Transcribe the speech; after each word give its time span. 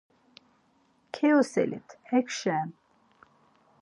“Kyoselit 1.13 1.89
hekşen!” 2.09 2.69